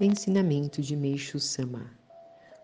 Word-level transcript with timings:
Ensinamento 0.00 0.80
de 0.80 0.94
Meixo 0.94 1.40
Sama. 1.40 1.90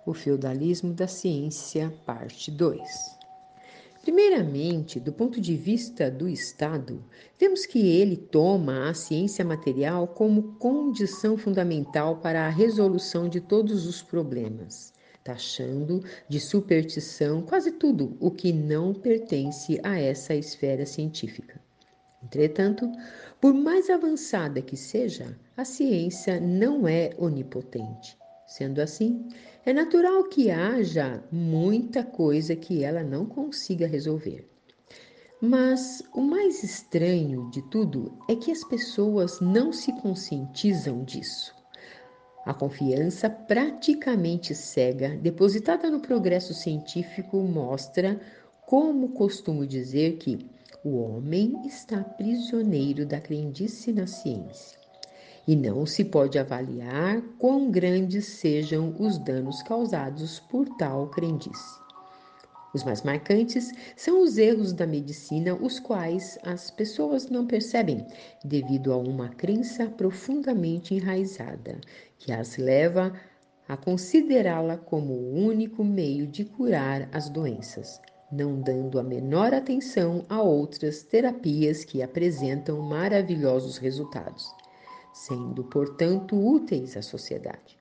O 0.07 0.15
feudalismo 0.15 0.95
da 0.95 1.09
ciência, 1.09 1.93
parte 2.07 2.49
2. 2.49 2.81
Primeiramente, 4.03 5.01
do 5.01 5.13
ponto 5.13 5.41
de 5.41 5.57
vista 5.57 6.09
do 6.09 6.29
Estado, 6.29 7.05
vemos 7.37 7.67
que 7.67 7.89
ele 7.89 8.17
toma 8.17 8.89
a 8.89 8.95
ciência 8.95 9.45
material 9.45 10.07
como 10.07 10.55
condição 10.61 11.37
fundamental 11.37 12.19
para 12.19 12.47
a 12.47 12.51
resolução 12.51 13.29
de 13.29 13.41
todos 13.41 13.85
os 13.85 14.01
problemas, 14.01 14.93
taxando 15.25 16.05
de 16.29 16.39
superstição 16.39 17.43
quase 17.43 17.73
tudo 17.73 18.17
o 18.21 18.31
que 18.31 18.53
não 18.53 18.95
pertence 18.95 19.81
a 19.83 19.99
essa 19.99 20.37
esfera 20.37 20.87
científica. 20.87 21.64
Entretanto, 22.25 22.91
por 23.41 23.53
mais 23.53 23.91
avançada 23.91 24.63
que 24.63 24.77
seja, 24.77 25.39
a 25.57 25.65
ciência 25.65 26.41
não 26.41 26.89
é 26.89 27.11
onipotente. 27.19 28.17
Sendo 28.47 28.81
assim, 28.81 29.29
é 29.65 29.73
natural 29.73 30.25
que 30.25 30.51
haja 30.51 31.23
muita 31.31 32.03
coisa 32.03 32.57
que 32.57 32.83
ela 32.83 33.03
não 33.03 33.27
consiga 33.27 33.87
resolver. 33.87 34.49
Mas 35.41 36.03
o 36.15 36.23
mais 36.23 36.63
estranho 36.63 37.51
de 37.51 37.61
tudo 37.69 38.17
é 38.29 38.35
que 38.35 38.51
as 38.51 38.65
pessoas 38.65 39.41
não 39.41 39.73
se 39.73 39.93
conscientizam 40.01 41.05
disso. 41.05 41.55
A 42.47 42.55
confiança 42.55 43.29
praticamente 43.29 44.55
cega 44.55 45.17
depositada 45.17 45.91
no 45.91 46.01
progresso 46.01 46.55
científico 46.55 47.39
mostra, 47.43 48.21
como 48.67 49.11
costumo 49.11 49.67
dizer, 49.67 50.17
que 50.17 50.54
o 50.85 50.99
homem 50.99 51.63
está 51.65 52.05
prisioneiro 52.05 53.07
da 53.07 53.19
crendice 53.19 53.91
na 53.91 54.07
ciência. 54.07 54.79
E 55.49 55.57
não 55.57 55.87
se 55.87 56.05
pode 56.05 56.39
avaliar 56.39 57.23
quão 57.39 57.71
grandes 57.71 58.27
sejam 58.27 58.95
os 58.99 59.17
danos 59.17 59.63
causados 59.63 60.41
por 60.41 60.69
tal 60.77 61.09
crendice. 61.09 61.81
Os 62.75 62.85
mais 62.85 63.03
marcantes 63.03 63.73
são 63.97 64.23
os 64.23 64.37
erros 64.37 64.75
da 64.75 64.87
medicina, 64.87 65.55
os 65.55 65.81
quais 65.81 66.39
as 66.43 66.71
pessoas 66.71 67.31
não 67.31 67.47
percebem, 67.47 68.07
devido 68.45 68.93
a 68.93 68.99
uma 68.99 69.31
crença 69.31 69.87
profundamente 69.87 70.95
enraizada, 70.95 71.81
que 72.19 72.31
as 72.31 72.59
leva 72.59 73.11
a 73.67 73.75
considerá-la 73.75 74.77
como 74.77 75.15
o 75.15 75.35
único 75.47 75.83
meio 75.83 76.27
de 76.27 76.45
curar 76.45 77.09
as 77.11 77.31
doenças, 77.31 78.03
não 78.35 78.61
dando 78.61 78.99
a 78.99 79.03
menor 79.03 79.55
atenção 79.55 80.27
a 80.29 80.43
outras 80.43 81.05
terapias 81.05 81.85
que 81.85 82.03
apresentam 82.03 82.81
maravilhosos 82.83 83.79
resultados, 83.79 84.53
sendo, 85.13 85.63
portanto, 85.63 86.37
úteis 86.37 86.97
à 86.97 87.03
sociedade. 87.03 87.79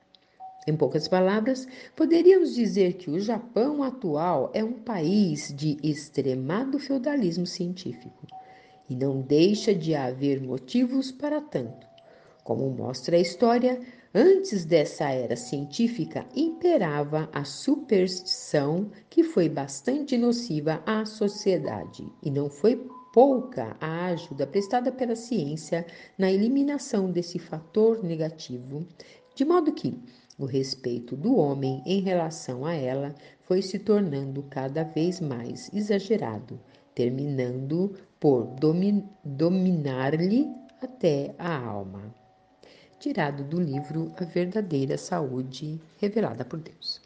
Em 0.68 0.78
poucas 0.78 1.08
palavras, 1.08 1.68
poderíamos 1.96 2.54
dizer 2.54 2.94
que 2.94 3.10
o 3.10 3.20
Japão 3.20 3.82
atual 3.82 4.52
é 4.54 4.64
um 4.64 4.74
país 4.74 5.52
de 5.54 5.78
extremado 5.82 6.78
feudalismo 6.78 7.48
científico, 7.48 8.28
e 8.88 8.96
não 8.96 9.22
deixa 9.22 9.74
de 9.74 9.96
haver 9.96 10.40
motivos 10.40 11.12
para 11.12 11.42
tanto. 11.42 11.93
Como 12.44 12.70
mostra 12.70 13.16
a 13.16 13.20
história, 13.20 13.80
Antes 14.16 14.64
dessa 14.64 15.10
era 15.10 15.36
científica, 15.36 16.24
imperava 16.36 17.28
a 17.34 17.44
superstição, 17.44 18.92
que 19.10 19.24
foi 19.24 19.50
bastante 19.50 20.16
nociva 20.20 20.84
à 20.86 21.04
sociedade, 21.04 22.08
e 22.22 22.30
não 22.30 22.48
foi 22.48 22.88
pouca 23.12 23.76
a 23.82 24.06
ajuda 24.10 24.46
prestada 24.46 24.92
pela 24.92 25.16
ciência 25.16 25.84
na 26.16 26.32
eliminação 26.32 27.10
desse 27.10 27.40
fator 27.40 28.04
negativo, 28.04 28.86
de 29.34 29.44
modo 29.44 29.74
que 29.74 30.00
o 30.38 30.46
respeito 30.46 31.16
do 31.16 31.36
homem 31.36 31.82
em 31.84 32.02
relação 32.02 32.68
a 32.68 32.76
ela 32.76 33.16
foi 33.42 33.64
se 33.64 33.80
tornando 33.80 34.44
cada 34.44 34.84
vez 34.84 35.20
mais 35.20 35.74
exagerado, 35.74 36.60
terminando 36.94 37.96
por 38.20 38.46
domin 38.46 39.10
dominar-lhe 39.26 40.48
até 40.80 41.34
a 41.40 41.58
alma 41.58 42.14
tirado 43.04 43.44
do 43.44 43.60
livro 43.60 44.14
A 44.18 44.24
Verdadeira 44.24 44.98
Saúde 44.98 45.78
Revelada 45.98 46.46
por 46.46 46.58
Deus. 46.58 47.03